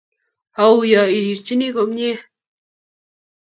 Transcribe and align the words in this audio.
auyo 0.63 1.01
irirchini 1.17 1.67
komie 1.75 2.11